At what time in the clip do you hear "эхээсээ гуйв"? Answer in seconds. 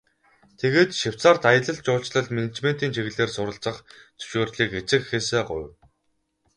5.05-5.69